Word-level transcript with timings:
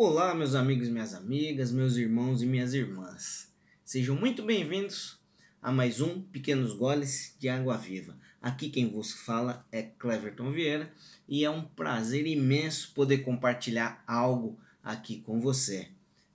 Olá, 0.00 0.32
meus 0.32 0.54
amigos 0.54 0.86
e 0.86 0.92
minhas 0.92 1.12
amigas, 1.12 1.72
meus 1.72 1.96
irmãos 1.96 2.40
e 2.40 2.46
minhas 2.46 2.72
irmãs. 2.72 3.52
Sejam 3.84 4.14
muito 4.14 4.44
bem-vindos 4.44 5.18
a 5.60 5.72
mais 5.72 6.00
um 6.00 6.22
Pequenos 6.22 6.72
Goles 6.72 7.34
de 7.36 7.48
Água 7.48 7.76
Viva. 7.76 8.16
Aqui 8.40 8.70
quem 8.70 8.88
vos 8.88 9.10
fala 9.12 9.66
é 9.72 9.82
Cleverton 9.82 10.52
Vieira 10.52 10.88
e 11.28 11.44
é 11.44 11.50
um 11.50 11.64
prazer 11.64 12.28
imenso 12.28 12.92
poder 12.94 13.24
compartilhar 13.24 14.04
algo 14.06 14.56
aqui 14.84 15.20
com 15.20 15.40
você. 15.40 15.88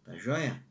Tá 0.04 0.14
joia? 0.18 0.61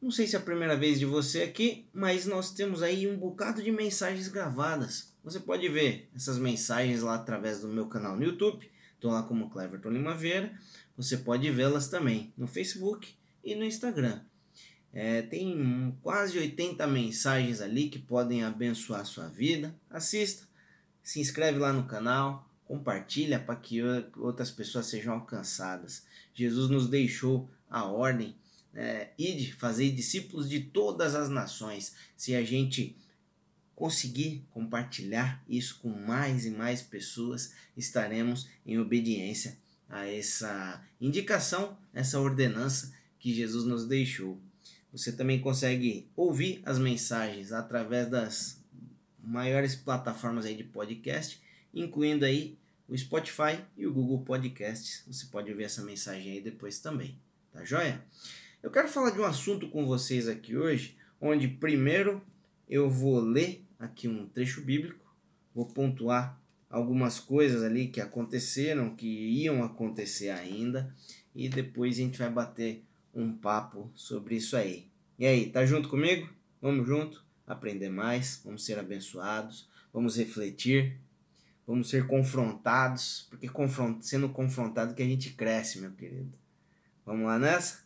Não 0.00 0.12
sei 0.12 0.28
se 0.28 0.36
é 0.36 0.38
a 0.38 0.42
primeira 0.42 0.76
vez 0.76 0.96
de 0.96 1.06
você 1.06 1.42
aqui, 1.42 1.88
mas 1.92 2.24
nós 2.24 2.52
temos 2.52 2.84
aí 2.84 3.08
um 3.08 3.18
bocado 3.18 3.60
de 3.60 3.72
mensagens 3.72 4.28
gravadas. 4.28 5.12
Você 5.24 5.40
pode 5.40 5.68
ver 5.68 6.08
essas 6.14 6.38
mensagens 6.38 7.02
lá 7.02 7.16
através 7.16 7.62
do 7.62 7.66
meu 7.66 7.88
canal 7.88 8.16
no 8.16 8.22
YouTube. 8.22 8.70
Estou 9.00 9.12
lá 9.12 9.22
como 9.22 9.48
Cleverton 9.48 9.88
Lima 9.88 10.14
Vieira. 10.14 10.52
Você 10.94 11.16
pode 11.16 11.50
vê-las 11.50 11.88
também 11.88 12.34
no 12.36 12.46
Facebook 12.46 13.14
e 13.42 13.54
no 13.54 13.64
Instagram. 13.64 14.20
É, 14.92 15.22
tem 15.22 15.96
quase 16.02 16.36
80 16.36 16.86
mensagens 16.86 17.62
ali 17.62 17.88
que 17.88 17.98
podem 17.98 18.44
abençoar 18.44 19.00
a 19.00 19.04
sua 19.06 19.26
vida. 19.26 19.74
Assista, 19.88 20.46
se 21.02 21.18
inscreve 21.18 21.58
lá 21.58 21.72
no 21.72 21.84
canal, 21.84 22.46
compartilha 22.66 23.40
para 23.40 23.56
que 23.56 23.80
outras 24.18 24.50
pessoas 24.50 24.84
sejam 24.84 25.14
alcançadas. 25.14 26.04
Jesus 26.34 26.68
nos 26.68 26.86
deixou 26.86 27.48
a 27.70 27.86
ordem, 27.86 28.36
é, 28.74 29.12
ide, 29.16 29.54
fazer 29.54 29.90
discípulos 29.92 30.46
de 30.46 30.60
todas 30.60 31.14
as 31.14 31.30
nações. 31.30 31.94
Se 32.18 32.34
a 32.34 32.44
gente 32.44 32.94
conseguir 33.80 34.44
compartilhar 34.50 35.42
isso 35.48 35.78
com 35.80 35.88
mais 35.88 36.44
e 36.44 36.50
mais 36.50 36.82
pessoas, 36.82 37.54
estaremos 37.74 38.46
em 38.66 38.78
obediência 38.78 39.56
a 39.88 40.06
essa 40.06 40.84
indicação, 41.00 41.78
essa 41.94 42.20
ordenança 42.20 42.92
que 43.18 43.32
Jesus 43.32 43.64
nos 43.64 43.86
deixou. 43.86 44.38
Você 44.92 45.10
também 45.10 45.40
consegue 45.40 46.06
ouvir 46.14 46.60
as 46.66 46.78
mensagens 46.78 47.52
através 47.52 48.06
das 48.10 48.62
maiores 49.18 49.74
plataformas 49.74 50.44
aí 50.44 50.54
de 50.54 50.64
podcast, 50.64 51.40
incluindo 51.72 52.26
aí 52.26 52.58
o 52.86 52.94
Spotify 52.94 53.64
e 53.78 53.86
o 53.86 53.94
Google 53.94 54.20
Podcasts. 54.20 55.04
Você 55.06 55.24
pode 55.24 55.50
ouvir 55.50 55.64
essa 55.64 55.80
mensagem 55.80 56.32
aí 56.32 56.40
depois 56.42 56.80
também, 56.80 57.18
tá 57.50 57.64
joia? 57.64 58.04
Eu 58.62 58.70
quero 58.70 58.88
falar 58.88 59.08
de 59.08 59.20
um 59.20 59.24
assunto 59.24 59.70
com 59.70 59.86
vocês 59.86 60.28
aqui 60.28 60.54
hoje, 60.54 60.98
onde 61.18 61.48
primeiro 61.48 62.22
eu 62.68 62.90
vou 62.90 63.18
ler 63.20 63.64
aqui 63.80 64.06
um 64.06 64.26
trecho 64.26 64.60
bíblico, 64.60 65.04
vou 65.54 65.66
pontuar 65.66 66.38
algumas 66.68 67.18
coisas 67.18 67.64
ali 67.64 67.88
que 67.88 68.00
aconteceram, 68.00 68.94
que 68.94 69.08
iam 69.08 69.64
acontecer 69.64 70.28
ainda, 70.28 70.94
e 71.34 71.48
depois 71.48 71.96
a 71.96 72.02
gente 72.02 72.18
vai 72.18 72.30
bater 72.30 72.84
um 73.12 73.32
papo 73.32 73.90
sobre 73.94 74.36
isso 74.36 74.56
aí. 74.56 74.86
E 75.18 75.26
aí, 75.26 75.50
tá 75.50 75.66
junto 75.66 75.88
comigo? 75.88 76.28
Vamos 76.62 76.86
junto 76.86 77.24
aprender 77.46 77.88
mais, 77.88 78.40
vamos 78.44 78.64
ser 78.64 78.78
abençoados, 78.78 79.68
vamos 79.92 80.16
refletir, 80.16 81.00
vamos 81.66 81.88
ser 81.88 82.06
confrontados, 82.06 83.26
porque 83.28 83.48
confront 83.48 84.06
sendo 84.06 84.28
confrontado 84.28 84.94
que 84.94 85.02
a 85.02 85.06
gente 85.06 85.30
cresce, 85.30 85.80
meu 85.80 85.90
querido. 85.90 86.32
Vamos 87.04 87.26
lá 87.26 87.38
nessa? 87.38 87.82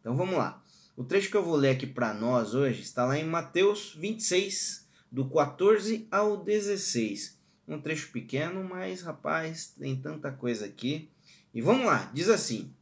Então 0.00 0.16
vamos 0.16 0.36
lá. 0.36 0.62
O 0.96 1.04
trecho 1.04 1.30
que 1.30 1.36
eu 1.36 1.44
vou 1.44 1.56
ler 1.56 1.70
aqui 1.70 1.86
para 1.86 2.14
nós 2.14 2.54
hoje 2.54 2.82
está 2.82 3.04
lá 3.04 3.18
em 3.18 3.24
Mateus 3.24 3.94
26, 3.94 4.81
do 5.12 5.28
14 5.28 6.08
ao 6.10 6.42
16. 6.42 7.38
Um 7.68 7.80
trecho 7.80 8.10
pequeno, 8.10 8.64
mas 8.64 9.02
rapaz, 9.02 9.74
tem 9.78 9.94
tanta 9.94 10.32
coisa 10.32 10.66
aqui. 10.66 11.08
E 11.54 11.60
vamos 11.60 11.86
lá, 11.86 12.10
diz 12.12 12.28
assim: 12.28 12.74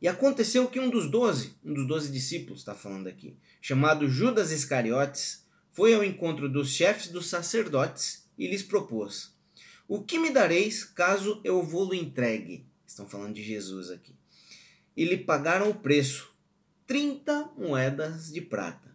e 0.00 0.08
aconteceu 0.08 0.66
que 0.66 0.80
um 0.80 0.88
dos 0.88 1.10
doze, 1.10 1.54
um 1.62 1.74
dos 1.74 1.86
doze 1.86 2.10
discípulos, 2.10 2.60
está 2.60 2.74
falando 2.74 3.06
aqui, 3.06 3.36
chamado 3.60 4.08
Judas 4.08 4.50
Iscariotes, 4.50 5.44
foi 5.72 5.92
ao 5.92 6.02
encontro 6.02 6.48
dos 6.48 6.70
chefes 6.72 7.08
dos 7.08 7.28
sacerdotes 7.28 8.26
e 8.38 8.46
lhes 8.46 8.62
propôs: 8.62 9.34
O 9.86 10.02
que 10.02 10.18
me 10.18 10.30
dareis 10.30 10.84
caso 10.84 11.40
eu 11.44 11.62
vou-lo 11.62 11.94
entregue? 11.94 12.64
Estão 12.86 13.06
falando 13.06 13.34
de 13.34 13.42
Jesus 13.42 13.90
aqui. 13.90 14.14
E 14.96 15.04
lhe 15.04 15.18
pagaram 15.18 15.68
o 15.68 15.74
preço, 15.74 16.32
30 16.86 17.52
moedas 17.56 18.32
de 18.32 18.40
prata. 18.40 18.89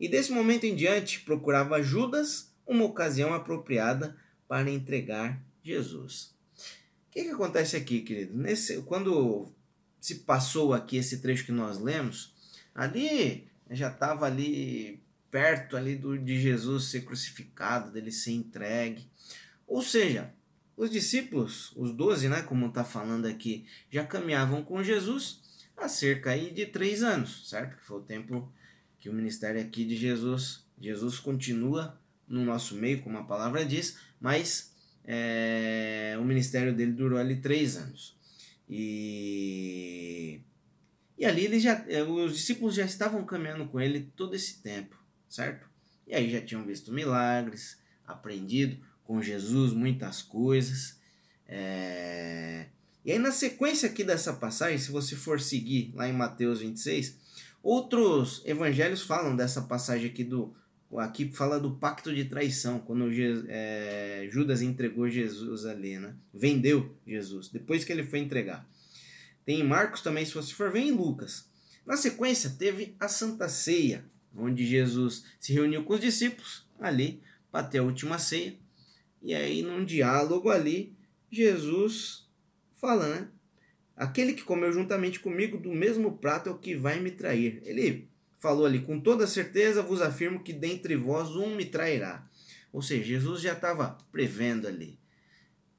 E 0.00 0.08
desse 0.08 0.32
momento 0.32 0.64
em 0.64 0.74
diante 0.74 1.20
procurava 1.20 1.82
Judas 1.82 2.50
uma 2.66 2.84
ocasião 2.84 3.34
apropriada 3.34 4.16
para 4.48 4.70
entregar 4.70 5.38
Jesus. 5.62 6.34
O 7.08 7.12
que, 7.12 7.24
que 7.24 7.30
acontece 7.30 7.76
aqui, 7.76 8.00
querido? 8.00 8.34
Nesse, 8.34 8.80
quando 8.82 9.52
se 10.00 10.20
passou 10.20 10.72
aqui 10.72 10.96
esse 10.96 11.18
trecho 11.18 11.44
que 11.44 11.52
nós 11.52 11.78
lemos, 11.78 12.34
ali 12.74 13.46
já 13.70 13.88
estava 13.90 14.24
ali 14.24 15.02
perto 15.30 15.76
ali 15.76 15.94
do, 15.94 16.18
de 16.18 16.40
Jesus 16.40 16.84
ser 16.84 17.02
crucificado, 17.02 17.92
dele 17.92 18.10
ser 18.10 18.32
entregue. 18.32 19.06
Ou 19.66 19.82
seja, 19.82 20.32
os 20.76 20.90
discípulos, 20.90 21.72
os 21.76 21.92
doze, 21.92 22.28
né, 22.28 22.42
como 22.42 22.66
está 22.66 22.82
falando 22.82 23.26
aqui, 23.26 23.66
já 23.90 24.04
caminhavam 24.04 24.64
com 24.64 24.82
Jesus 24.82 25.42
há 25.76 25.88
cerca 25.88 26.30
aí 26.30 26.50
de 26.50 26.66
três 26.66 27.02
anos, 27.02 27.48
certo? 27.48 27.76
Que 27.76 27.84
foi 27.84 27.98
o 27.98 28.02
tempo 28.02 28.52
que 29.00 29.08
o 29.08 29.12
ministério 29.12 29.60
aqui 29.60 29.84
de 29.84 29.96
Jesus, 29.96 30.64
Jesus 30.78 31.18
continua 31.18 31.98
no 32.28 32.44
nosso 32.44 32.76
meio, 32.76 33.02
como 33.02 33.18
a 33.18 33.24
palavra 33.24 33.64
diz, 33.64 33.98
mas 34.20 34.72
é, 35.04 36.16
o 36.20 36.24
ministério 36.24 36.74
dele 36.74 36.92
durou 36.92 37.18
ali 37.18 37.36
três 37.36 37.76
anos. 37.76 38.14
E, 38.68 40.40
e 41.18 41.24
ali 41.24 41.44
ele 41.44 41.58
já, 41.58 41.84
eh, 41.88 42.04
os 42.04 42.36
discípulos 42.36 42.74
já 42.76 42.84
estavam 42.84 43.24
caminhando 43.24 43.66
com 43.66 43.80
ele 43.80 44.12
todo 44.14 44.36
esse 44.36 44.62
tempo, 44.62 44.96
certo? 45.28 45.68
E 46.06 46.14
aí 46.14 46.30
já 46.30 46.40
tinham 46.40 46.64
visto 46.64 46.92
milagres, 46.92 47.78
aprendido 48.06 48.78
com 49.02 49.20
Jesus 49.20 49.72
muitas 49.72 50.22
coisas. 50.22 51.00
É... 51.48 52.66
E 53.04 53.10
aí 53.10 53.18
na 53.18 53.32
sequência 53.32 53.88
aqui 53.88 54.04
dessa 54.04 54.34
passagem, 54.34 54.78
se 54.78 54.92
você 54.92 55.16
for 55.16 55.40
seguir 55.40 55.92
lá 55.94 56.08
em 56.08 56.12
Mateus 56.12 56.60
26, 56.60 57.18
outros 57.62 58.42
evangelhos 58.44 59.02
falam 59.02 59.36
dessa 59.36 59.62
passagem 59.62 60.08
aqui 60.08 60.24
do 60.24 60.54
aqui 60.98 61.30
fala 61.30 61.60
do 61.60 61.76
pacto 61.76 62.12
de 62.12 62.24
traição, 62.24 62.80
quando 62.80 63.08
é, 63.48 64.28
Judas 64.30 64.60
entregou 64.60 65.08
Jesus 65.08 65.64
ali, 65.64 65.98
né? 65.98 66.16
Vendeu 66.34 66.96
Jesus, 67.06 67.48
depois 67.48 67.84
que 67.84 67.92
ele 67.92 68.02
foi 68.02 68.18
entregar. 68.18 68.68
Tem 69.44 69.60
em 69.60 69.64
Marcos 69.64 70.00
também, 70.00 70.24
se 70.24 70.34
você 70.34 70.52
for 70.52 70.72
ver 70.72 70.80
em 70.80 70.90
Lucas. 70.90 71.48
Na 71.86 71.96
sequência, 71.96 72.50
teve 72.58 72.96
a 72.98 73.06
Santa 73.06 73.48
Ceia, 73.48 74.04
onde 74.36 74.66
Jesus 74.66 75.24
se 75.38 75.52
reuniu 75.52 75.84
com 75.84 75.94
os 75.94 76.00
discípulos 76.00 76.66
ali 76.78 77.22
para 77.50 77.66
ter 77.66 77.78
a 77.78 77.82
última 77.82 78.18
ceia. 78.18 78.56
E 79.22 79.34
aí, 79.34 79.62
num 79.62 79.84
diálogo 79.84 80.50
ali, 80.50 80.96
Jesus 81.30 82.28
fala, 82.74 83.08
né? 83.08 83.28
Aquele 84.00 84.32
que 84.32 84.42
comeu 84.42 84.72
juntamente 84.72 85.20
comigo 85.20 85.58
do 85.58 85.74
mesmo 85.74 86.16
prato 86.16 86.48
é 86.48 86.52
o 86.52 86.56
que 86.56 86.74
vai 86.74 86.98
me 86.98 87.10
trair. 87.10 87.60
Ele 87.66 88.08
falou 88.38 88.64
ali: 88.64 88.80
Com 88.80 88.98
toda 88.98 89.26
certeza 89.26 89.82
vos 89.82 90.00
afirmo 90.00 90.42
que 90.42 90.54
dentre 90.54 90.96
vós 90.96 91.36
um 91.36 91.54
me 91.54 91.66
trairá. 91.66 92.26
Ou 92.72 92.80
seja, 92.80 93.04
Jesus 93.04 93.42
já 93.42 93.52
estava 93.52 93.98
prevendo 94.10 94.66
ali. 94.66 94.98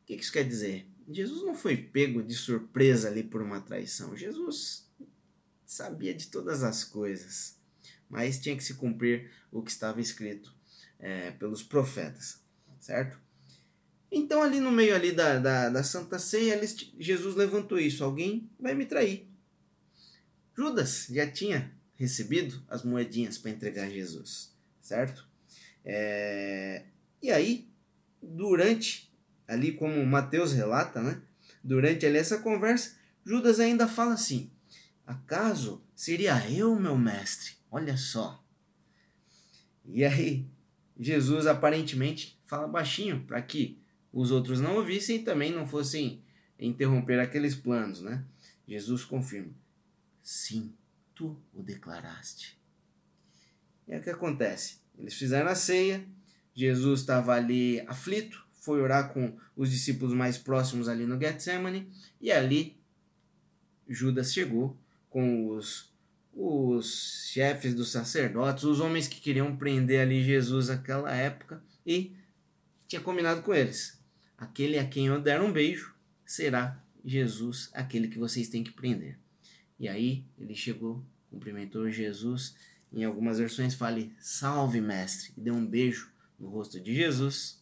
O 0.03 0.05
que 0.05 0.13
isso 0.13 0.31
quer 0.31 0.43
dizer? 0.43 0.85
Jesus 1.09 1.41
não 1.41 1.55
foi 1.55 1.75
pego 1.75 2.21
de 2.21 2.35
surpresa 2.35 3.07
ali 3.07 3.23
por 3.23 3.41
uma 3.41 3.59
traição. 3.59 4.15
Jesus 4.15 4.87
sabia 5.65 6.13
de 6.13 6.27
todas 6.27 6.61
as 6.61 6.83
coisas, 6.83 7.57
mas 8.07 8.39
tinha 8.39 8.55
que 8.55 8.63
se 8.63 8.75
cumprir 8.75 9.31
o 9.51 9.63
que 9.63 9.71
estava 9.71 9.99
escrito 9.99 10.53
é, 10.99 11.31
pelos 11.31 11.63
profetas, 11.63 12.39
certo? 12.79 13.19
Então 14.11 14.43
ali 14.43 14.59
no 14.59 14.71
meio 14.71 14.93
ali 14.93 15.13
da, 15.13 15.39
da, 15.39 15.69
da 15.69 15.83
Santa 15.83 16.19
Ceia, 16.19 16.59
Jesus 16.99 17.35
levantou 17.35 17.79
isso, 17.79 18.03
alguém 18.03 18.49
vai 18.59 18.75
me 18.75 18.85
trair. 18.85 19.29
Judas 20.55 21.07
já 21.09 21.25
tinha 21.25 21.71
recebido 21.95 22.61
as 22.67 22.83
moedinhas 22.83 23.37
para 23.37 23.51
entregar 23.51 23.85
a 23.85 23.89
Jesus, 23.89 24.53
certo? 24.81 25.25
É... 25.85 26.83
E 27.21 27.31
aí, 27.31 27.69
durante, 28.21 29.11
ali 29.47 29.71
como 29.71 30.05
Mateus 30.05 30.51
relata, 30.51 31.01
né? 31.01 31.21
Durante 31.63 32.05
ali 32.05 32.17
essa 32.17 32.39
conversa, 32.39 32.95
Judas 33.25 33.59
ainda 33.59 33.87
fala 33.87 34.13
assim: 34.13 34.51
Acaso 35.05 35.83
seria 35.95 36.49
eu, 36.49 36.75
meu 36.75 36.97
mestre? 36.97 37.53
Olha 37.71 37.95
só. 37.95 38.43
E 39.85 40.03
aí, 40.03 40.47
Jesus 40.99 41.47
aparentemente 41.47 42.39
fala 42.45 42.67
baixinho 42.67 43.23
para 43.25 43.41
que 43.41 43.80
os 44.13 44.31
outros 44.31 44.59
não 44.59 44.75
ouvissem 44.75 45.17
e 45.17 45.23
também 45.23 45.51
não 45.51 45.65
fossem 45.65 46.23
interromper 46.59 47.19
aqueles 47.19 47.55
planos, 47.55 48.01
né? 48.01 48.23
Jesus 48.67 49.03
confirma: 49.03 49.53
Sim, 50.21 50.73
tu 51.15 51.37
o 51.53 51.63
declaraste. 51.63 52.59
E 53.87 53.93
aí 53.93 53.99
o 53.99 54.03
que 54.03 54.09
acontece? 54.09 54.79
Eles 54.97 55.13
fizeram 55.13 55.49
a 55.49 55.55
ceia, 55.55 56.05
Jesus 56.53 57.01
estava 57.01 57.33
ali 57.33 57.79
aflito, 57.87 58.45
foi 58.53 58.81
orar 58.81 59.11
com 59.11 59.37
os 59.55 59.71
discípulos 59.71 60.13
mais 60.13 60.37
próximos 60.37 60.87
ali 60.87 61.05
no 61.05 61.19
Getsemane, 61.19 61.91
e 62.19 62.31
ali 62.31 62.79
Judas 63.87 64.33
chegou 64.33 64.77
com 65.09 65.49
os, 65.49 65.91
os 66.33 67.27
chefes 67.31 67.73
dos 67.73 67.91
sacerdotes, 67.91 68.63
os 68.63 68.79
homens 68.79 69.07
que 69.07 69.19
queriam 69.19 69.55
prender 69.55 70.01
ali 70.01 70.23
Jesus 70.23 70.67
naquela 70.67 71.11
época, 71.11 71.63
e 71.85 72.15
tinha 72.87 73.01
combinado 73.01 73.41
com 73.41 73.53
eles: 73.53 74.00
aquele 74.41 74.79
a 74.79 74.87
quem 74.87 75.05
eu 75.05 75.21
der 75.21 75.39
um 75.39 75.53
beijo 75.53 75.93
será 76.25 76.83
Jesus, 77.05 77.69
aquele 77.73 78.07
que 78.07 78.17
vocês 78.17 78.49
têm 78.49 78.63
que 78.63 78.71
prender. 78.71 79.19
E 79.79 79.87
aí 79.87 80.25
ele 80.39 80.55
chegou, 80.55 81.05
cumprimentou 81.29 81.91
Jesus. 81.91 82.55
Em 82.91 83.03
algumas 83.03 83.37
versões 83.37 83.75
fale 83.75 84.11
salve 84.19 84.81
mestre 84.81 85.31
e 85.37 85.41
deu 85.41 85.53
um 85.53 85.65
beijo 85.65 86.11
no 86.39 86.49
rosto 86.49 86.79
de 86.79 86.93
Jesus. 86.93 87.61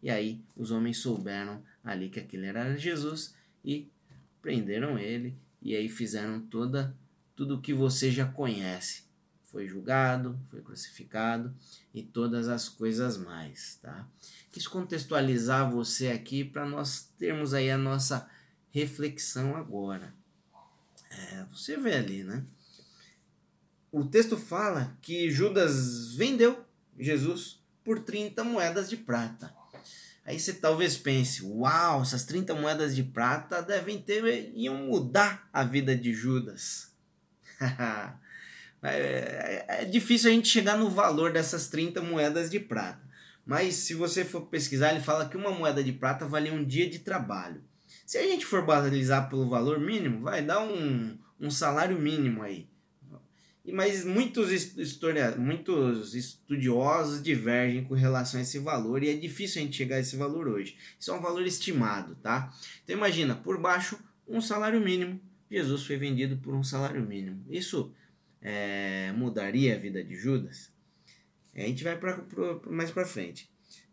E 0.00 0.08
aí 0.08 0.40
os 0.56 0.70
homens 0.70 0.98
souberam 0.98 1.64
ali 1.82 2.08
que 2.08 2.20
aquele 2.20 2.46
era 2.46 2.76
Jesus 2.76 3.34
e 3.64 3.88
prenderam 4.40 4.96
ele 4.96 5.36
e 5.60 5.74
aí 5.74 5.88
fizeram 5.88 6.40
toda 6.40 6.96
tudo 7.34 7.56
o 7.56 7.60
que 7.60 7.74
você 7.74 8.10
já 8.10 8.24
conhece. 8.24 9.02
Foi 9.50 9.66
julgado, 9.66 10.38
foi 10.48 10.62
crucificado 10.62 11.52
e 11.92 12.02
todas 12.02 12.46
as 12.46 12.68
coisas 12.68 13.16
mais, 13.16 13.78
tá? 13.82 14.06
Quis 14.52 14.68
contextualizar 14.68 15.68
você 15.68 16.08
aqui 16.08 16.44
para 16.44 16.64
nós 16.64 17.10
termos 17.18 17.52
aí 17.52 17.68
a 17.68 17.76
nossa 17.76 18.30
reflexão 18.70 19.56
agora. 19.56 20.14
É, 21.10 21.44
você 21.50 21.76
vê 21.76 21.94
ali, 21.94 22.22
né? 22.22 22.44
O 23.90 24.04
texto 24.04 24.36
fala 24.36 24.96
que 25.02 25.28
Judas 25.32 26.14
vendeu 26.14 26.64
Jesus 26.96 27.60
por 27.82 27.98
30 27.98 28.44
moedas 28.44 28.88
de 28.88 28.96
prata. 28.96 29.52
Aí 30.24 30.38
você 30.38 30.52
talvez 30.52 30.96
pense, 30.96 31.42
uau, 31.42 32.02
essas 32.02 32.24
30 32.24 32.54
moedas 32.54 32.94
de 32.94 33.02
prata 33.02 33.60
devem 33.60 34.00
ter 34.00 34.52
iam 34.54 34.76
mudar 34.76 35.48
a 35.52 35.64
vida 35.64 35.96
de 35.96 36.14
Judas. 36.14 36.94
é, 38.82 39.64
é, 39.68 39.84
difícil 39.84 40.30
a 40.30 40.32
gente 40.32 40.48
chegar 40.48 40.78
no 40.78 40.88
valor 40.88 41.32
dessas 41.32 41.68
30 41.68 42.00
moedas 42.00 42.50
de 42.50 42.58
prata. 42.58 43.00
Mas 43.44 43.74
se 43.74 43.94
você 43.94 44.24
for 44.24 44.42
pesquisar, 44.42 44.90
ele 44.90 45.00
fala 45.00 45.28
que 45.28 45.36
uma 45.36 45.50
moeda 45.50 45.82
de 45.82 45.92
prata 45.92 46.26
valia 46.26 46.52
um 46.52 46.64
dia 46.64 46.88
de 46.88 47.00
trabalho. 47.00 47.62
Se 48.06 48.18
a 48.18 48.22
gente 48.22 48.46
for 48.46 48.64
balizar 48.64 49.28
pelo 49.28 49.48
valor 49.48 49.78
mínimo, 49.78 50.22
vai 50.22 50.42
dar 50.42 50.60
um, 50.60 51.18
um 51.38 51.50
salário 51.50 51.98
mínimo 51.98 52.42
aí. 52.42 52.68
Mas 53.72 54.04
muitos, 54.04 54.74
muitos 55.36 56.14
estudiosos 56.14 57.22
divergem 57.22 57.84
com 57.84 57.94
relação 57.94 58.40
a 58.40 58.42
esse 58.42 58.58
valor 58.58 59.02
e 59.02 59.10
é 59.10 59.14
difícil 59.14 59.60
a 59.60 59.64
gente 59.64 59.76
chegar 59.76 59.96
a 59.96 60.00
esse 60.00 60.16
valor 60.16 60.48
hoje. 60.48 60.76
Isso 60.98 61.10
é 61.10 61.14
um 61.14 61.20
valor 61.20 61.46
estimado, 61.46 62.16
tá? 62.16 62.52
Então 62.82 62.96
imagina, 62.96 63.34
por 63.34 63.60
baixo, 63.60 63.98
um 64.26 64.40
salário 64.40 64.80
mínimo. 64.80 65.20
Jesus 65.50 65.84
foi 65.84 65.96
vendido 65.96 66.36
por 66.38 66.54
um 66.54 66.64
salário 66.64 67.02
mínimo. 67.02 67.44
Isso 67.48 67.92
é, 68.40 69.12
mudaria 69.12 69.74
a 69.74 69.78
vida 69.78 70.02
de 70.02 70.14
Judas? 70.14 70.72
A 71.54 71.60
gente 71.60 71.84
vai 71.84 71.98
pra, 71.98 72.18
pra, 72.18 72.60
mais 72.70 72.90
para 72.90 73.04
frente. 73.04 73.50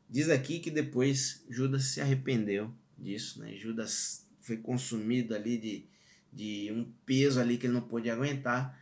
Diz 0.10 0.30
aqui 0.30 0.60
que 0.60 0.72
depois 0.72 1.44
Judas 1.50 1.86
se 1.86 2.00
arrependeu 2.00 2.74
disso, 2.98 3.40
né? 3.40 3.56
Judas 3.56 4.26
foi 4.42 4.58
consumido 4.58 5.36
ali 5.36 5.58
de, 5.58 5.86
de 6.32 6.72
um 6.72 6.90
peso 7.06 7.40
ali 7.40 7.58
que 7.58 7.66
ele 7.66 7.74
não 7.74 7.82
pôde 7.82 8.10
aguentar, 8.10 8.80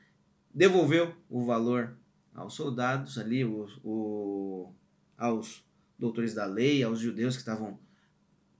devolveu 0.53 1.15
o 1.29 1.43
valor 1.43 1.97
aos 2.33 2.53
soldados 2.53 3.17
ali, 3.17 3.43
o, 3.43 3.67
o, 3.83 4.73
aos 5.17 5.63
doutores 5.97 6.33
da 6.33 6.45
lei, 6.45 6.83
aos 6.83 6.99
judeus 6.99 7.35
que 7.35 7.41
estavam 7.41 7.79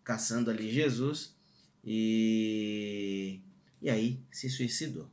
caçando 0.04 0.50
ali 0.50 0.72
Jesus 0.72 1.36
e, 1.84 3.42
e 3.82 3.90
aí 3.90 4.20
se 4.32 4.50
suicidou. 4.50 5.10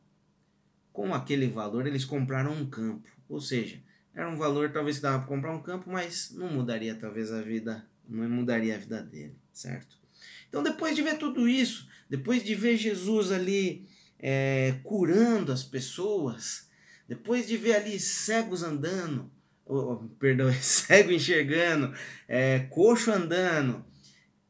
Com 0.92 1.14
aquele 1.14 1.48
valor 1.48 1.86
eles 1.86 2.04
compraram 2.04 2.52
um 2.52 2.66
campo, 2.68 3.08
ou 3.28 3.40
seja, 3.40 3.82
era 4.14 4.28
um 4.28 4.36
valor 4.36 4.70
talvez 4.70 4.96
que 4.96 5.02
dava 5.02 5.18
para 5.20 5.28
comprar 5.28 5.52
um 5.54 5.62
campo, 5.62 5.90
mas 5.90 6.30
não 6.32 6.48
mudaria 6.48 6.94
talvez 6.94 7.32
a 7.32 7.40
vida, 7.40 7.86
não 8.06 8.28
mudaria 8.28 8.74
a 8.74 8.78
vida 8.78 9.02
dele, 9.02 9.34
certo? 9.52 9.96
Então, 10.48 10.62
depois 10.62 10.94
de 10.94 11.02
ver 11.02 11.16
tudo 11.16 11.48
isso, 11.48 11.88
depois 12.10 12.44
de 12.44 12.54
ver 12.54 12.76
Jesus 12.76 13.32
ali 13.32 13.88
é, 14.18 14.74
curando 14.84 15.50
as 15.50 15.64
pessoas, 15.64 16.68
depois 17.08 17.46
de 17.46 17.56
ver 17.56 17.76
ali 17.76 17.98
cegos 17.98 18.62
andando, 18.62 19.30
oh, 19.64 19.96
perdão, 20.18 20.52
cego 20.60 21.10
enxergando, 21.10 21.94
é, 22.28 22.60
coxo 22.70 23.10
andando, 23.10 23.82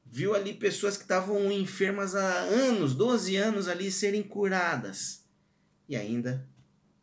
viu 0.05 0.35
ali 0.35 0.53
pessoas 0.53 0.97
que 0.97 1.05
estavam 1.05 1.51
enfermas 1.53 2.17
há 2.17 2.41
anos, 2.41 2.95
12 2.95 3.37
anos 3.37 3.69
ali 3.69 3.91
serem 3.91 4.23
curadas. 4.23 5.22
E 5.89 5.97
ainda 5.97 6.47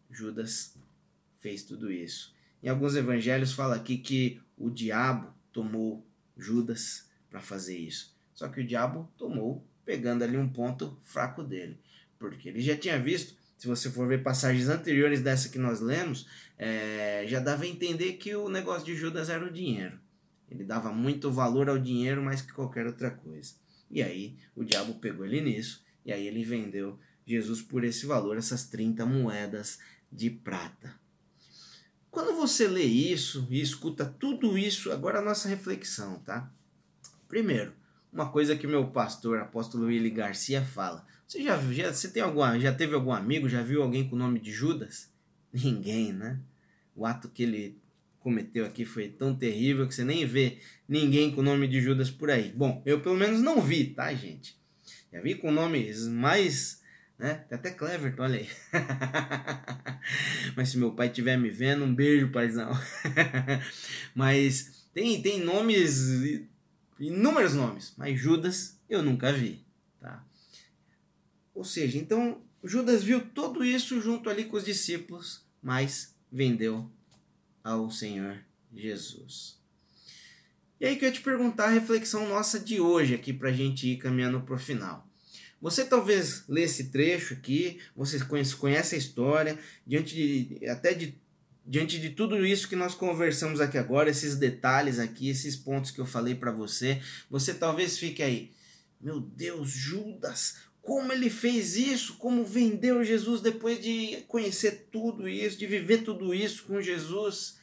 Judas 0.09 0.75
fez 1.39 1.63
tudo 1.63 1.91
isso. 1.91 2.33
Em 2.61 2.69
alguns 2.69 2.95
evangelhos 2.95 3.53
fala 3.53 3.75
aqui 3.75 3.97
que 3.97 4.41
o 4.57 4.69
diabo 4.69 5.33
tomou 5.51 6.05
Judas 6.37 7.09
para 7.29 7.41
fazer 7.41 7.77
isso. 7.77 8.13
Só 8.33 8.47
que 8.47 8.61
o 8.61 8.67
diabo 8.67 9.09
tomou, 9.17 9.65
pegando 9.85 10.23
ali 10.23 10.37
um 10.37 10.49
ponto 10.49 10.97
fraco 11.03 11.43
dele. 11.43 11.77
Porque 12.17 12.49
ele 12.49 12.61
já 12.61 12.75
tinha 12.75 12.99
visto, 12.99 13.35
se 13.57 13.67
você 13.67 13.89
for 13.89 14.07
ver 14.07 14.23
passagens 14.23 14.67
anteriores 14.67 15.21
dessa 15.21 15.49
que 15.49 15.59
nós 15.59 15.79
lemos, 15.79 16.27
é, 16.57 17.25
já 17.27 17.39
dava 17.39 17.63
a 17.63 17.67
entender 17.67 18.13
que 18.13 18.35
o 18.35 18.49
negócio 18.49 18.85
de 18.85 18.95
Judas 18.95 19.29
era 19.29 19.45
o 19.45 19.51
dinheiro. 19.51 19.99
Ele 20.49 20.63
dava 20.63 20.91
muito 20.91 21.31
valor 21.31 21.69
ao 21.69 21.77
dinheiro 21.77 22.23
mais 22.23 22.41
que 22.41 22.51
qualquer 22.51 22.85
outra 22.87 23.11
coisa. 23.11 23.53
E 23.89 24.01
aí 24.01 24.37
o 24.55 24.63
diabo 24.63 24.95
pegou 24.95 25.25
ele 25.25 25.41
nisso, 25.41 25.83
e 26.05 26.11
aí 26.11 26.27
ele 26.27 26.43
vendeu 26.43 26.99
Jesus 27.33 27.61
por 27.61 27.83
esse 27.83 28.05
valor, 28.05 28.37
essas 28.37 28.65
30 28.65 29.05
moedas 29.05 29.79
de 30.11 30.29
prata. 30.29 30.93
Quando 32.09 32.35
você 32.35 32.67
lê 32.67 32.83
isso 32.83 33.47
e 33.49 33.61
escuta 33.61 34.05
tudo 34.05 34.57
isso, 34.57 34.91
agora 34.91 35.19
a 35.19 35.23
nossa 35.23 35.47
reflexão, 35.47 36.19
tá? 36.19 36.51
Primeiro, 37.27 37.73
uma 38.11 38.31
coisa 38.31 38.55
que 38.55 38.65
meu 38.65 38.87
pastor, 38.87 39.37
apóstolo 39.37 39.85
Willy 39.85 40.09
Garcia, 40.09 40.63
fala. 40.65 41.05
Você 41.27 41.43
já 41.43 41.55
já, 41.71 41.93
você 41.93 42.09
tem 42.09 42.23
alguma, 42.23 42.59
já 42.59 42.73
teve 42.73 42.95
algum 42.95 43.13
amigo, 43.13 43.47
já 43.47 43.61
viu 43.61 43.83
alguém 43.83 44.09
com 44.09 44.15
o 44.15 44.19
nome 44.19 44.39
de 44.39 44.51
Judas? 44.51 45.11
Ninguém, 45.53 46.11
né? 46.11 46.39
O 46.95 47.05
ato 47.05 47.29
que 47.29 47.43
ele 47.43 47.77
cometeu 48.19 48.65
aqui 48.65 48.83
foi 48.85 49.07
tão 49.07 49.35
terrível 49.35 49.87
que 49.87 49.93
você 49.93 50.03
nem 50.03 50.25
vê 50.25 50.57
ninguém 50.87 51.31
com 51.31 51.41
o 51.41 51.43
nome 51.43 51.67
de 51.67 51.79
Judas 51.79 52.09
por 52.09 52.29
aí. 52.29 52.51
Bom, 52.51 52.81
eu 52.85 52.99
pelo 52.99 53.15
menos 53.15 53.41
não 53.41 53.61
vi, 53.61 53.85
tá, 53.85 54.13
gente? 54.13 54.57
Já 55.11 55.21
vi 55.21 55.35
com 55.35 55.51
nomes 55.51 56.07
mais, 56.07 56.78
né? 57.19 57.45
Tem 57.50 57.57
até 57.57 57.71
Cleverton, 57.71 58.24
olha 58.24 58.39
aí. 58.39 58.50
Mas 60.55 60.70
se 60.70 60.77
meu 60.77 60.93
pai 60.93 61.08
estiver 61.08 61.38
me 61.38 61.50
vendo, 61.50 61.84
um 61.84 61.93
beijo, 61.93 62.32
paizão. 62.32 62.72
Mas 64.15 64.88
tem, 64.93 65.22
tem 65.22 65.43
nomes 65.43 66.48
inúmeros 67.00 67.53
nomes, 67.53 67.93
mas 67.98 68.20
Judas 68.20 68.77
eu 68.89 69.01
nunca 69.01 69.32
vi, 69.32 69.63
tá? 70.01 70.25
Ou 71.53 71.63
seja, 71.63 71.98
então 71.98 72.41
Judas 72.63 73.03
viu 73.03 73.22
tudo 73.22 73.63
isso 73.63 74.01
junto 74.01 74.29
ali 74.29 74.46
com 74.46 74.58
os 74.58 74.65
discípulos, 74.65 75.46
mas 75.62 76.15
vendeu 76.32 76.89
ao 77.63 77.89
Senhor 77.89 78.39
Jesus. 78.74 79.58
E 80.79 80.86
aí 80.86 80.96
que 80.96 81.05
eu 81.05 81.10
ia 81.10 81.13
te 81.13 81.22
perguntar 81.22 81.65
a 81.65 81.72
reflexão 81.72 82.27
nossa 82.27 82.60
de 82.60 82.79
hoje 82.79 83.13
aqui 83.13 83.32
para 83.32 83.50
a 83.50 83.53
gente 83.53 83.88
ir 83.88 83.98
caminhando 83.98 84.41
para 84.41 84.55
o 84.55 84.60
final. 84.60 85.09
Você 85.62 85.84
talvez 85.84 86.44
lê 86.48 86.63
esse 86.63 86.86
trecho 86.86 87.34
aqui, 87.34 87.80
você 87.96 88.20
conhece, 88.20 88.56
conhece 88.56 88.96
a 88.96 88.98
história, 88.98 89.58
diante 89.86 90.16
de, 90.16 90.68
até 90.68 90.94
de 90.94 91.18
diante 91.66 92.00
de 92.00 92.10
tudo 92.10 92.44
isso 92.44 92.68
que 92.68 92.75
nós 92.75 92.96
conversamos 92.96 93.62
aqui 93.62 93.78
agora, 93.78 94.10
esses 94.10 94.36
detalhes 94.36 94.98
aqui, 94.98 95.30
esses 95.30 95.56
pontos 95.56 95.92
que 95.92 96.01
eu 96.01 96.06
falei 96.06 96.34
para 96.34 96.51
você, 96.51 97.00
você 97.30 97.54
talvez 97.54 98.00
fique 98.00 98.24
aí, 98.24 98.51
meu 99.00 99.20
Deus, 99.20 99.70
Judas, 99.70 100.56
como 100.82 101.13
ele 101.13 101.30
fez 101.30 101.75
isso? 101.75 102.18
Como 102.18 102.44
vendeu 102.44 103.04
Jesus 103.04 103.42
depois 103.42 103.80
de 103.80 104.24
conhecer 104.28 104.88
tudo 104.92 105.30
isso, 105.30 105.60
de 105.60 105.68
viver 105.68 106.00
tudo 106.00 106.34
isso 106.34 106.63
com 106.63 106.82
Jesus? 106.82 107.60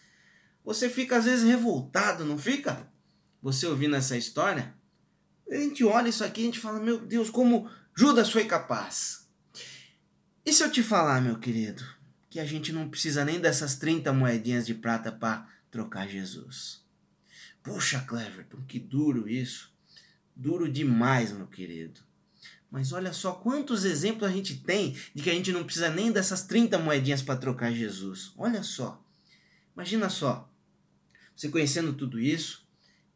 Você 0.65 0.89
fica 0.89 1.17
às 1.17 1.25
vezes 1.25 1.45
revoltado, 1.45 2.25
não 2.25 2.39
fica? 2.39 2.89
Você 3.43 3.67
ouvindo 3.67 3.97
essa 3.97 4.17
história? 4.17 4.73
A 5.51 5.57
gente 5.57 5.85
olha 5.85 6.09
isso 6.09 6.25
aqui 6.25 6.43
a 6.43 6.45
gente 6.45 6.61
fala, 6.61 6.79
meu 6.79 6.99
Deus, 6.99 7.29
como 7.29 7.69
Judas 7.99 8.31
foi 8.31 8.45
capaz. 8.45 9.27
E 10.45 10.53
se 10.53 10.63
eu 10.63 10.71
te 10.71 10.83
falar, 10.83 11.19
meu 11.23 11.39
querido, 11.39 11.83
que 12.29 12.39
a 12.39 12.45
gente 12.45 12.71
não 12.71 12.91
precisa 12.91 13.25
nem 13.25 13.41
dessas 13.41 13.77
30 13.77 14.13
moedinhas 14.13 14.67
de 14.67 14.75
prata 14.75 15.11
para 15.11 15.49
trocar 15.71 16.07
Jesus. 16.07 16.85
Puxa, 17.63 18.01
Cleverton, 18.01 18.59
que 18.69 18.79
duro 18.79 19.27
isso. 19.27 19.73
Duro 20.37 20.71
demais, 20.71 21.33
meu 21.33 21.47
querido. 21.47 22.03
Mas 22.71 22.93
olha 22.93 23.15
só 23.15 23.33
quantos 23.33 23.87
exemplos 23.87 24.29
a 24.29 24.33
gente 24.33 24.59
tem 24.59 24.95
de 25.15 25.23
que 25.23 25.31
a 25.31 25.35
gente 25.35 25.51
não 25.51 25.65
precisa 25.65 25.89
nem 25.89 26.13
dessas 26.13 26.43
30 26.43 26.79
moedinhas 26.79 27.23
para 27.23 27.41
trocar 27.41 27.73
Jesus. 27.73 28.35
Olha 28.37 28.63
só. 28.63 29.03
Imagina 29.75 30.11
só. 30.11 30.53
Você 31.35 31.49
conhecendo 31.49 31.95
tudo 31.95 32.21
isso, 32.21 32.66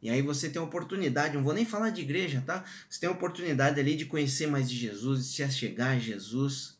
e 0.01 0.09
aí 0.09 0.21
você 0.21 0.49
tem 0.49 0.59
a 0.59 0.65
oportunidade, 0.65 1.35
não 1.35 1.43
vou 1.43 1.53
nem 1.53 1.65
falar 1.65 1.91
de 1.91 2.01
igreja, 2.01 2.43
tá? 2.45 2.65
Você 2.89 2.99
tem 2.99 3.09
a 3.09 3.11
oportunidade 3.13 3.79
ali 3.79 3.95
de 3.95 4.05
conhecer 4.05 4.47
mais 4.47 4.69
de 4.69 4.75
Jesus, 4.75 5.27
de 5.27 5.35
se 5.35 5.43
achegar 5.43 5.95
a 5.95 5.99
Jesus. 5.99 6.79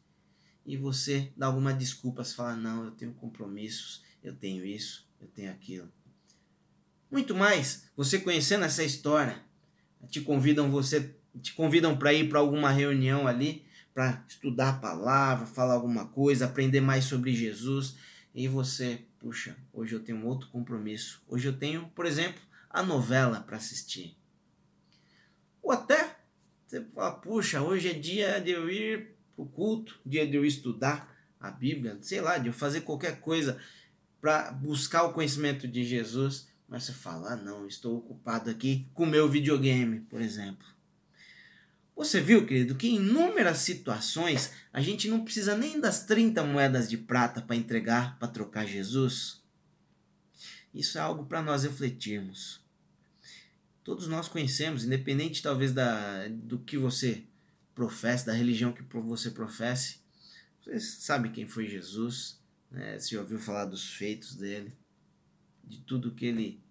e 0.63 0.77
você 0.77 1.31
dá 1.35 1.47
alguma 1.47 1.73
desculpa, 1.73 2.23
você 2.23 2.35
fala: 2.35 2.55
"Não, 2.55 2.85
eu 2.85 2.91
tenho 2.91 3.13
compromissos, 3.13 4.03
eu 4.23 4.33
tenho 4.35 4.63
isso, 4.65 5.07
eu 5.19 5.27
tenho 5.27 5.51
aquilo". 5.51 5.91
Muito 7.09 7.35
mais, 7.35 7.85
você 7.97 8.19
conhecendo 8.19 8.63
essa 8.63 8.83
história, 8.83 9.43
te 10.07 10.21
convidam 10.21 10.69
você 10.69 11.15
te 11.41 11.53
convidam 11.53 11.97
para 11.97 12.13
ir 12.13 12.27
para 12.27 12.39
alguma 12.39 12.71
reunião 12.71 13.27
ali, 13.27 13.65
para 13.93 14.23
estudar 14.27 14.69
a 14.69 14.73
palavra, 14.73 15.45
falar 15.45 15.73
alguma 15.73 16.05
coisa, 16.07 16.45
aprender 16.45 16.81
mais 16.81 17.05
sobre 17.05 17.33
Jesus, 17.33 17.95
e 18.33 18.47
você, 18.47 19.01
puxa, 19.19 19.55
hoje 19.73 19.93
eu 19.95 19.99
tenho 19.99 20.17
um 20.17 20.25
outro 20.25 20.49
compromisso. 20.49 21.21
Hoje 21.27 21.47
eu 21.47 21.53
tenho, 21.53 21.87
por 21.95 22.05
exemplo, 22.05 22.41
a 22.73 22.83
novela 22.83 23.41
para 23.41 23.57
assistir. 23.57 24.17
Ou 25.61 25.71
até 25.71 26.15
você 26.71 26.81
fala, 26.85 27.11
puxa, 27.11 27.61
hoje 27.61 27.89
é 27.89 27.93
dia 27.93 28.39
de 28.39 28.51
eu 28.51 28.69
ir 28.69 29.15
para 29.35 29.43
o 29.43 29.45
culto, 29.45 29.99
dia 30.05 30.25
de 30.25 30.37
eu 30.37 30.45
estudar 30.45 31.13
a 31.37 31.51
Bíblia, 31.51 31.97
sei 32.01 32.21
lá, 32.21 32.37
de 32.37 32.47
eu 32.47 32.53
fazer 32.53 32.81
qualquer 32.81 33.19
coisa 33.19 33.59
para 34.21 34.51
buscar 34.51 35.03
o 35.03 35.11
conhecimento 35.11 35.67
de 35.67 35.83
Jesus. 35.83 36.47
Mas 36.69 36.83
você 36.83 36.93
fala, 36.93 37.33
ah, 37.33 37.35
não, 37.35 37.67
estou 37.67 37.97
ocupado 37.97 38.49
aqui 38.49 38.87
com 38.93 39.05
meu 39.05 39.27
videogame, 39.27 39.99
por 40.01 40.21
exemplo. 40.21 40.65
Você 41.93 42.21
viu, 42.21 42.45
querido, 42.45 42.75
que 42.75 42.87
em 42.87 42.95
inúmeras 42.95 43.57
situações 43.57 44.53
a 44.71 44.79
gente 44.79 45.09
não 45.09 45.25
precisa 45.25 45.57
nem 45.57 45.77
das 45.77 46.05
30 46.05 46.41
moedas 46.45 46.89
de 46.89 46.97
prata 46.97 47.41
para 47.41 47.57
entregar, 47.57 48.17
para 48.17 48.29
trocar 48.29 48.65
Jesus? 48.65 49.43
Isso 50.73 50.97
é 50.97 51.01
algo 51.01 51.25
para 51.25 51.41
nós 51.41 51.63
refletirmos. 51.63 52.60
Todos 53.83 54.07
nós 54.07 54.27
conhecemos, 54.27 54.83
independente 54.83 55.41
talvez 55.41 55.71
da, 55.73 56.27
do 56.27 56.59
que 56.59 56.77
você 56.77 57.23
professa, 57.73 58.27
da 58.27 58.33
religião 58.33 58.71
que 58.71 58.83
você 58.83 59.31
professe, 59.31 59.99
você 60.61 60.79
sabe 60.79 61.29
quem 61.29 61.47
foi 61.47 61.67
Jesus, 61.67 62.39
né? 62.69 62.99
se 62.99 63.17
ouviu 63.17 63.39
falar 63.39 63.65
dos 63.65 63.93
feitos 63.93 64.35
dele, 64.35 64.71
de 65.63 65.79
tudo 65.79 66.13
que 66.13 66.25
ele 66.25 66.61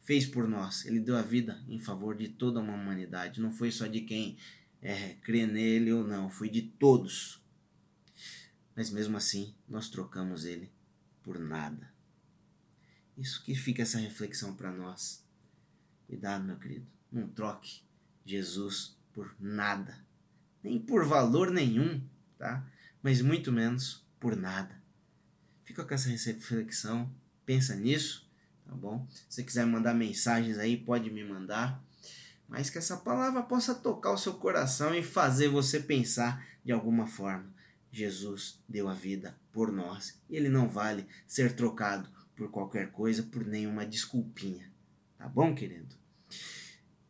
fez 0.00 0.26
por 0.26 0.48
nós. 0.48 0.84
Ele 0.86 1.00
deu 1.00 1.16
a 1.16 1.22
vida 1.22 1.62
em 1.68 1.78
favor 1.78 2.16
de 2.16 2.28
toda 2.28 2.60
uma 2.60 2.74
humanidade. 2.74 3.40
Não 3.40 3.52
foi 3.52 3.70
só 3.70 3.86
de 3.86 4.00
quem 4.00 4.36
é, 4.80 5.14
crê 5.22 5.46
nele 5.46 5.92
ou 5.92 6.06
não, 6.06 6.30
foi 6.30 6.48
de 6.48 6.62
todos. 6.62 7.40
Mas 8.74 8.90
mesmo 8.90 9.16
assim, 9.16 9.54
nós 9.68 9.88
trocamos 9.88 10.44
ele 10.44 10.72
por 11.22 11.38
nada. 11.38 11.92
Isso 13.16 13.44
que 13.44 13.54
fica 13.54 13.82
essa 13.82 13.98
reflexão 13.98 14.54
para 14.54 14.72
nós. 14.72 15.22
Cuidado, 16.12 16.44
meu 16.44 16.58
querido. 16.58 16.86
Não 17.10 17.26
troque 17.26 17.80
Jesus 18.22 18.98
por 19.14 19.34
nada. 19.40 19.96
Nem 20.62 20.78
por 20.78 21.06
valor 21.06 21.50
nenhum, 21.50 22.06
tá? 22.36 22.62
Mas 23.02 23.22
muito 23.22 23.50
menos 23.50 24.06
por 24.20 24.36
nada. 24.36 24.78
Fica 25.64 25.82
com 25.82 25.94
essa 25.94 26.10
reflexão, 26.10 27.10
pensa 27.46 27.74
nisso 27.74 28.30
tá 28.66 28.74
bom? 28.74 29.06
Se 29.10 29.24
você 29.28 29.42
quiser 29.42 29.64
mandar 29.64 29.94
mensagens 29.94 30.58
aí, 30.58 30.76
pode 30.76 31.10
me 31.10 31.24
mandar. 31.24 31.82
Mas 32.46 32.68
que 32.68 32.76
essa 32.76 32.98
palavra 32.98 33.42
possa 33.42 33.74
tocar 33.74 34.12
o 34.12 34.18
seu 34.18 34.34
coração 34.34 34.94
e 34.94 35.02
fazer 35.02 35.48
você 35.48 35.80
pensar 35.80 36.46
de 36.62 36.72
alguma 36.72 37.06
forma. 37.06 37.50
Jesus 37.90 38.62
deu 38.68 38.86
a 38.86 38.92
vida 38.92 39.34
por 39.50 39.72
nós 39.72 40.20
e 40.28 40.36
ele 40.36 40.50
não 40.50 40.68
vale 40.68 41.06
ser 41.26 41.56
trocado 41.56 42.06
por 42.36 42.50
qualquer 42.50 42.90
coisa, 42.92 43.22
por 43.22 43.46
nenhuma 43.46 43.86
desculpinha. 43.86 44.70
Tá 45.16 45.26
bom, 45.26 45.54
querido? 45.54 46.01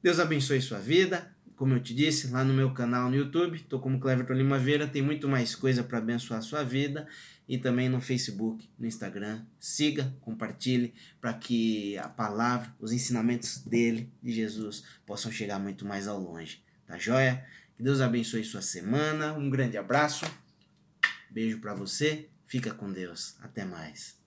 Deus 0.02 0.18
abençoe 0.18 0.61
sua 0.61 0.80
vida. 0.80 1.32
Como 1.54 1.75
eu 1.75 1.80
te 1.80 1.94
disse, 1.94 2.26
lá 2.28 2.42
no 2.42 2.52
meu 2.52 2.75
canal 2.75 3.09
no 3.09 3.14
YouTube, 3.14 3.61
tô 3.68 3.78
como 3.78 4.00
Cleverton 4.00 4.32
Lima 4.32 4.59
Veira, 4.59 4.88
tem 4.88 5.00
muito 5.00 5.28
mais 5.28 5.54
coisa 5.54 5.85
para 5.85 5.99
abençoar 5.99 6.42
sua 6.42 6.64
vida 6.64 7.06
e 7.49 7.56
também 7.56 7.88
no 7.88 8.00
Facebook, 8.00 8.68
no 8.76 8.85
Instagram. 8.85 9.44
Siga, 9.61 10.12
compartilhe 10.21 10.92
para 11.21 11.32
que 11.35 11.97
a 11.99 12.09
palavra, 12.09 12.75
os 12.80 12.90
ensinamentos 12.90 13.59
dele, 13.59 14.12
de 14.21 14.32
Jesus, 14.32 14.82
possam 15.06 15.30
chegar 15.30 15.61
muito 15.61 15.87
mais 15.87 16.09
ao 16.09 16.18
longe. 16.18 16.64
Tá 16.85 16.99
joia? 16.99 17.47
Que 17.76 17.82
Deus 17.85 18.00
abençoe 18.00 18.44
sua 18.44 18.61
semana. 18.61 19.32
Um 19.35 19.49
grande 19.49 19.76
abraço. 19.76 20.26
Beijo 21.30 21.61
para 21.61 21.75
você. 21.75 22.28
Fica 22.49 22.75
com 22.75 22.92
Deus. 22.92 23.37
Até 23.40 23.64
mais. 23.64 24.22